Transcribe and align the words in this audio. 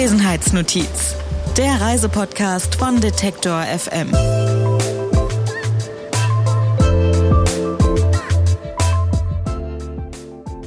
Abwesenheitsnotiz, 0.00 1.14
der 1.58 1.78
Reisepodcast 1.78 2.76
von 2.76 3.02
Detektor 3.02 3.64
FM. 3.64 4.10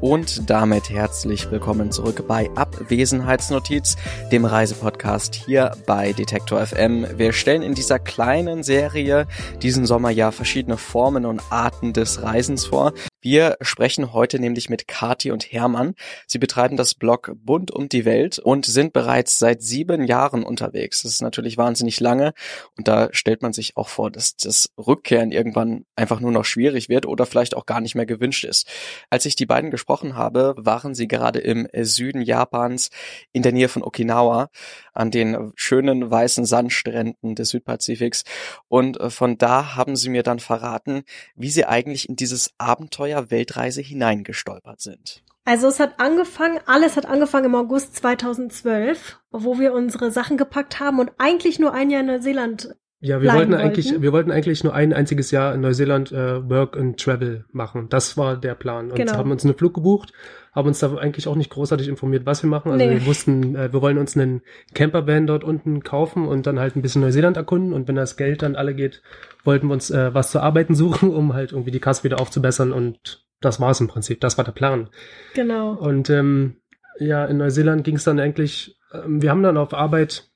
Und 0.00 0.48
damit 0.48 0.90
herzlich 0.90 1.50
willkommen 1.50 1.90
zurück 1.90 2.28
bei 2.28 2.48
Abwesenheitsnotiz, 2.54 3.96
dem 4.30 4.44
Reisepodcast 4.44 5.34
hier 5.34 5.72
bei 5.86 6.12
Detektor 6.12 6.64
FM. 6.64 7.08
Wir 7.16 7.32
stellen 7.32 7.62
in 7.62 7.74
dieser 7.74 7.98
kleinen 7.98 8.62
Serie 8.62 9.26
diesen 9.60 9.86
Sommer 9.86 10.10
ja 10.10 10.30
verschiedene 10.30 10.76
Formen 10.76 11.26
und 11.26 11.42
Arten 11.50 11.92
des 11.92 12.22
Reisens 12.22 12.66
vor. 12.66 12.92
Wir 13.28 13.56
sprechen 13.60 14.12
heute 14.12 14.38
nämlich 14.38 14.70
mit 14.70 14.86
Kati 14.86 15.32
und 15.32 15.50
Hermann. 15.50 15.96
Sie 16.28 16.38
betreiben 16.38 16.76
das 16.76 16.94
Blog 16.94 17.32
Bunt 17.34 17.72
um 17.72 17.88
die 17.88 18.04
Welt 18.04 18.38
und 18.38 18.64
sind 18.64 18.92
bereits 18.92 19.40
seit 19.40 19.62
sieben 19.62 20.04
Jahren 20.04 20.44
unterwegs. 20.44 21.02
Das 21.02 21.10
ist 21.10 21.22
natürlich 21.22 21.58
wahnsinnig 21.58 21.98
lange 21.98 22.34
und 22.76 22.86
da 22.86 23.08
stellt 23.10 23.42
man 23.42 23.52
sich 23.52 23.76
auch 23.76 23.88
vor, 23.88 24.12
dass 24.12 24.36
das 24.36 24.70
Rückkehren 24.78 25.32
irgendwann 25.32 25.86
einfach 25.96 26.20
nur 26.20 26.30
noch 26.30 26.44
schwierig 26.44 26.88
wird 26.88 27.04
oder 27.04 27.26
vielleicht 27.26 27.56
auch 27.56 27.66
gar 27.66 27.80
nicht 27.80 27.96
mehr 27.96 28.06
gewünscht 28.06 28.44
ist. 28.44 28.68
Als 29.10 29.26
ich 29.26 29.34
die 29.34 29.46
beiden 29.46 29.72
gesprochen 29.72 30.14
habe, 30.14 30.54
waren 30.56 30.94
sie 30.94 31.08
gerade 31.08 31.40
im 31.40 31.66
Süden 31.74 32.22
Japans 32.22 32.90
in 33.32 33.42
der 33.42 33.50
Nähe 33.50 33.68
von 33.68 33.82
Okinawa 33.82 34.50
an 34.96 35.10
den 35.10 35.52
schönen 35.54 36.10
weißen 36.10 36.44
Sandstränden 36.44 37.34
des 37.34 37.50
Südpazifiks 37.50 38.24
und 38.68 38.98
äh, 39.00 39.10
von 39.10 39.38
da 39.38 39.76
haben 39.76 39.96
sie 39.96 40.08
mir 40.08 40.22
dann 40.22 40.38
verraten, 40.38 41.02
wie 41.34 41.50
sie 41.50 41.64
eigentlich 41.64 42.08
in 42.08 42.16
dieses 42.16 42.52
Abenteuer 42.58 43.30
Weltreise 43.30 43.82
hineingestolpert 43.82 44.80
sind? 44.80 45.22
Also 45.44 45.68
es 45.68 45.78
hat 45.78 46.00
angefangen, 46.00 46.58
alles 46.66 46.96
hat 46.96 47.06
angefangen 47.06 47.46
im 47.46 47.54
August 47.54 47.94
2012, 47.96 49.20
wo 49.30 49.60
wir 49.60 49.74
unsere 49.74 50.10
Sachen 50.10 50.36
gepackt 50.36 50.80
haben 50.80 50.98
und 50.98 51.12
eigentlich 51.18 51.60
nur 51.60 51.72
ein 51.72 51.88
Jahr 51.88 52.00
in 52.00 52.08
Neuseeland 52.08 52.74
ja, 53.00 53.20
wir 53.20 53.32
wollten 53.34 53.52
eigentlich, 53.52 54.00
wir 54.00 54.12
wollten 54.12 54.30
eigentlich 54.30 54.64
nur 54.64 54.74
ein 54.74 54.94
einziges 54.94 55.30
Jahr 55.30 55.54
in 55.54 55.60
Neuseeland 55.60 56.12
äh, 56.12 56.48
Work 56.48 56.78
and 56.78 56.98
Travel 56.98 57.44
machen. 57.52 57.88
Das 57.90 58.16
war 58.16 58.38
der 58.38 58.54
Plan. 58.54 58.90
Und 58.90 58.96
genau. 58.96 59.12
haben 59.12 59.30
uns 59.30 59.44
einen 59.44 59.54
Flug 59.54 59.74
gebucht, 59.74 60.14
haben 60.54 60.66
uns 60.66 60.78
da 60.78 60.96
eigentlich 60.96 61.28
auch 61.28 61.36
nicht 61.36 61.50
großartig 61.50 61.88
informiert, 61.88 62.24
was 62.24 62.42
wir 62.42 62.48
machen. 62.48 62.72
Also 62.72 62.84
nee. 62.84 62.92
wir 62.92 63.04
wussten, 63.04 63.54
äh, 63.54 63.70
wir 63.70 63.82
wollen 63.82 63.98
uns 63.98 64.16
einen 64.16 64.40
Campervan 64.72 65.26
dort 65.26 65.44
unten 65.44 65.82
kaufen 65.82 66.26
und 66.26 66.46
dann 66.46 66.58
halt 66.58 66.74
ein 66.74 66.80
bisschen 66.80 67.02
Neuseeland 67.02 67.36
erkunden. 67.36 67.74
Und 67.74 67.86
wenn 67.86 67.96
das 67.96 68.16
Geld 68.16 68.40
dann 68.40 68.56
alle 68.56 68.74
geht, 68.74 69.02
wollten 69.44 69.66
wir 69.66 69.74
uns 69.74 69.90
äh, 69.90 70.14
was 70.14 70.30
zu 70.30 70.40
arbeiten 70.40 70.74
suchen, 70.74 71.10
um 71.10 71.34
halt 71.34 71.52
irgendwie 71.52 71.72
die 71.72 71.80
Kasse 71.80 72.02
wieder 72.02 72.18
aufzubessern. 72.18 72.72
Und 72.72 73.26
das 73.42 73.60
war 73.60 73.72
es 73.72 73.80
im 73.80 73.88
Prinzip. 73.88 74.22
Das 74.22 74.38
war 74.38 74.44
der 74.44 74.52
Plan. 74.52 74.88
Genau. 75.34 75.74
Und 75.74 76.08
ähm, 76.08 76.56
ja, 76.98 77.26
in 77.26 77.36
Neuseeland 77.36 77.84
ging 77.84 77.96
es 77.96 78.04
dann 78.04 78.18
eigentlich, 78.18 78.78
äh, 78.90 79.00
wir 79.06 79.30
haben 79.30 79.42
dann 79.42 79.58
auf 79.58 79.74
Arbeit 79.74 80.30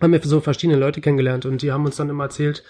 haben 0.00 0.12
wir 0.12 0.20
so 0.22 0.40
verschiedene 0.40 0.78
Leute 0.78 1.00
kennengelernt 1.00 1.46
und 1.46 1.62
die 1.62 1.72
haben 1.72 1.84
uns 1.84 1.96
dann 1.96 2.08
immer 2.08 2.24
erzählt, 2.24 2.62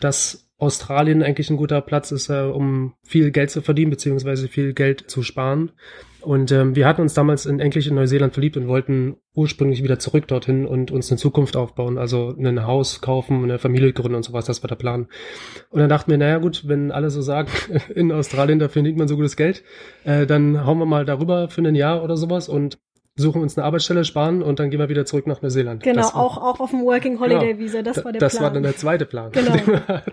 dass 0.00 0.46
Australien 0.58 1.22
eigentlich 1.22 1.50
ein 1.50 1.58
guter 1.58 1.82
Platz 1.82 2.12
ist, 2.12 2.30
äh, 2.30 2.40
um 2.40 2.94
viel 3.02 3.30
Geld 3.30 3.50
zu 3.50 3.60
verdienen, 3.60 3.90
beziehungsweise 3.90 4.48
viel 4.48 4.72
Geld 4.72 5.10
zu 5.10 5.22
sparen. 5.22 5.72
Und 6.22 6.50
ähm, 6.50 6.74
wir 6.74 6.88
hatten 6.88 7.02
uns 7.02 7.14
damals 7.14 7.46
in 7.46 7.60
Englisch 7.60 7.86
in 7.86 7.94
Neuseeland 7.94 8.32
verliebt 8.32 8.56
und 8.56 8.66
wollten 8.66 9.16
ursprünglich 9.34 9.84
wieder 9.84 9.98
zurück 9.98 10.26
dorthin 10.26 10.66
und 10.66 10.90
uns 10.90 11.10
eine 11.10 11.18
Zukunft 11.18 11.56
aufbauen, 11.56 11.98
also 11.98 12.34
ein 12.36 12.66
Haus 12.66 13.00
kaufen, 13.00 13.44
eine 13.44 13.58
Familie 13.58 13.92
gründen 13.92 14.16
und 14.16 14.24
sowas, 14.24 14.46
das 14.46 14.62
war 14.62 14.68
der 14.68 14.76
Plan. 14.76 15.08
Und 15.70 15.80
dann 15.80 15.90
dachten 15.90 16.10
wir, 16.10 16.18
naja 16.18 16.38
gut, 16.38 16.66
wenn 16.66 16.90
alle 16.90 17.10
so 17.10 17.20
sagen, 17.20 17.48
in 17.94 18.10
Australien, 18.10 18.58
da 18.58 18.68
verdient 18.68 18.96
man 18.96 19.08
so 19.08 19.16
gutes 19.16 19.36
Geld, 19.36 19.62
äh, 20.04 20.26
dann 20.26 20.64
hauen 20.64 20.78
wir 20.78 20.86
mal 20.86 21.04
darüber 21.04 21.48
für 21.48 21.60
ein 21.60 21.74
Jahr 21.74 22.02
oder 22.02 22.16
sowas 22.16 22.48
und 22.48 22.78
suchen 23.16 23.40
uns 23.40 23.56
eine 23.56 23.64
Arbeitsstelle, 23.66 24.04
sparen 24.04 24.42
und 24.42 24.58
dann 24.58 24.70
gehen 24.70 24.78
wir 24.78 24.90
wieder 24.90 25.06
zurück 25.06 25.26
nach 25.26 25.40
Neuseeland. 25.40 25.82
Genau, 25.82 26.02
war, 26.02 26.16
auch, 26.16 26.36
auch 26.36 26.60
auf 26.60 26.70
dem 26.70 26.82
Working 26.82 27.18
Holiday 27.18 27.54
genau, 27.54 27.58
Visa, 27.58 27.82
das 27.82 28.04
war 28.04 28.12
der 28.12 28.20
das 28.20 28.34
Plan. 28.34 28.42
Das 28.42 28.42
war 28.42 28.50
dann 28.52 28.62
der 28.62 28.76
zweite 28.76 29.06
Plan. 29.06 29.32
Genau. 29.32 29.56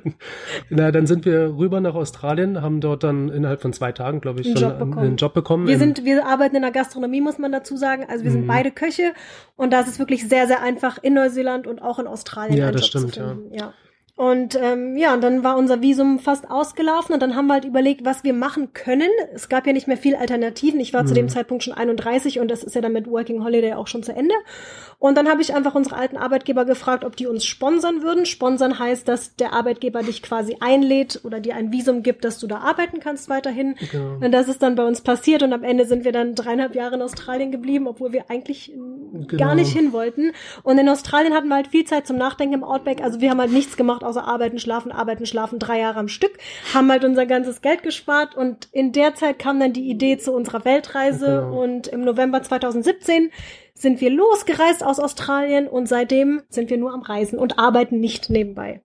Na, 0.69 0.91
dann 0.91 1.05
sind 1.05 1.25
wir 1.25 1.57
rüber 1.57 1.81
nach 1.81 1.95
Australien, 1.95 2.61
haben 2.61 2.79
dort 2.79 3.03
dann 3.03 3.29
innerhalb 3.29 3.61
von 3.61 3.73
zwei 3.73 3.91
Tagen, 3.91 4.21
glaube 4.21 4.41
ich, 4.41 4.47
einen 4.47 4.57
schon 4.57 4.79
Job 4.79 4.97
einen 4.97 5.17
Job 5.17 5.33
bekommen. 5.33 5.67
Wir 5.67 5.77
sind, 5.77 6.05
wir 6.05 6.25
arbeiten 6.25 6.55
in 6.55 6.61
der 6.61 6.71
Gastronomie, 6.71 7.19
muss 7.19 7.37
man 7.37 7.51
dazu 7.51 7.75
sagen. 7.75 8.05
Also 8.09 8.23
wir 8.23 8.31
sind 8.31 8.43
mhm. 8.43 8.47
beide 8.47 8.71
Köche 8.71 9.13
und 9.57 9.73
da 9.73 9.81
ist 9.81 9.89
es 9.89 9.99
wirklich 9.99 10.27
sehr, 10.27 10.47
sehr 10.47 10.61
einfach 10.61 10.97
in 11.01 11.13
Neuseeland 11.13 11.67
und 11.67 11.81
auch 11.81 11.99
in 11.99 12.07
Australien. 12.07 12.57
Ja, 12.57 12.71
das 12.71 12.91
Job 12.91 13.11
stimmt, 13.11 13.17
ja. 13.17 13.35
ja. 13.51 13.73
Und 14.15 14.55
ähm, 14.61 14.95
ja, 14.95 15.15
und 15.15 15.21
dann 15.21 15.43
war 15.43 15.57
unser 15.57 15.81
Visum 15.81 16.19
fast 16.19 16.49
ausgelaufen 16.51 17.15
und 17.15 17.19
dann 17.19 17.35
haben 17.35 17.47
wir 17.47 17.55
halt 17.55 17.65
überlegt, 17.65 18.05
was 18.05 18.23
wir 18.23 18.33
machen 18.33 18.71
können. 18.73 19.09
Es 19.33 19.49
gab 19.49 19.65
ja 19.65 19.73
nicht 19.73 19.87
mehr 19.87 19.97
viel 19.97 20.15
Alternativen. 20.15 20.79
Ich 20.79 20.93
war 20.93 21.01
mhm. 21.01 21.07
zu 21.07 21.13
dem 21.15 21.29
Zeitpunkt 21.29 21.63
schon 21.63 21.73
31 21.73 22.39
und 22.39 22.51
das 22.51 22.63
ist 22.63 22.75
ja 22.75 22.81
dann 22.81 22.93
mit 22.93 23.09
Working 23.09 23.43
Holiday 23.43 23.73
auch 23.73 23.87
schon 23.87 24.03
zu 24.03 24.13
Ende. 24.13 24.35
Und 25.03 25.15
dann 25.15 25.29
habe 25.29 25.41
ich 25.41 25.53
einfach 25.53 25.75
unsere 25.75 25.95
alten 25.95 26.17
Arbeitgeber 26.17 26.65
gefragt, 26.65 27.03
ob 27.03 27.15
die 27.15 27.27
uns 27.27 27.45
sponsern 27.45 28.01
würden. 28.03 28.25
Sponsern 28.25 28.79
heißt, 28.79 29.07
dass 29.07 29.35
der 29.35 29.53
Arbeitgeber 29.53 30.01
dich 30.01 30.23
quasi 30.23 30.57
einlädt 30.59 31.21
oder 31.23 31.39
dir 31.39 31.55
ein 31.55 31.71
Visum 31.71 32.03
gibt, 32.03 32.25
dass 32.25 32.39
du 32.39 32.47
da 32.47 32.59
arbeiten 32.59 32.99
kannst 32.99 33.29
weiterhin. 33.29 33.75
Genau. 33.91 34.25
Und 34.25 34.31
das 34.31 34.47
ist 34.47 34.63
dann 34.63 34.75
bei 34.75 34.85
uns 34.85 35.01
passiert 35.01 35.43
und 35.43 35.53
am 35.53 35.63
Ende 35.63 35.85
sind 35.85 36.05
wir 36.05 36.11
dann 36.11 36.35
dreieinhalb 36.35 36.73
Jahre 36.75 36.95
in 36.95 37.01
Australien 37.01 37.51
geblieben, 37.51 37.87
obwohl 37.87 38.13
wir 38.13 38.29
eigentlich 38.29 38.71
genau. 38.73 39.37
gar 39.37 39.55
nicht 39.55 39.71
hin 39.71 39.93
wollten. 39.93 40.31
Und 40.63 40.77
in 40.77 40.89
Australien 40.89 41.33
hatten 41.33 41.47
wir 41.49 41.55
halt 41.55 41.67
viel 41.67 41.83
Zeit 41.85 42.07
zum 42.07 42.17
Nachdenken 42.17 42.55
im 42.55 42.63
Outback. 42.63 43.03
Also 43.03 43.21
wir 43.21 43.29
haben 43.29 43.39
halt 43.39 43.51
nichts 43.51 43.77
gemacht 43.77 43.83
gemacht, 43.83 44.03
außer 44.03 44.25
arbeiten, 44.25 44.59
schlafen, 44.59 44.91
arbeiten, 44.91 45.25
schlafen, 45.25 45.59
drei 45.59 45.79
Jahre 45.79 45.99
am 45.99 46.07
Stück, 46.07 46.37
haben 46.73 46.89
halt 46.91 47.03
unser 47.03 47.25
ganzes 47.25 47.61
Geld 47.61 47.83
gespart 47.83 48.35
und 48.35 48.69
in 48.71 48.91
der 48.91 49.15
Zeit 49.15 49.39
kam 49.39 49.59
dann 49.59 49.73
die 49.73 49.89
Idee 49.89 50.17
zu 50.17 50.31
unserer 50.31 50.65
Weltreise 50.65 51.43
genau. 51.43 51.61
und 51.61 51.87
im 51.87 52.01
November 52.01 52.41
2017 52.41 53.29
sind 53.75 54.01
wir 54.01 54.09
losgereist 54.09 54.83
aus 54.83 54.99
Australien 54.99 55.67
und 55.67 55.87
seitdem 55.87 56.41
sind 56.49 56.69
wir 56.69 56.77
nur 56.77 56.93
am 56.93 57.01
Reisen 57.01 57.39
und 57.39 57.59
arbeiten 57.59 57.99
nicht 57.99 58.29
nebenbei. 58.29 58.81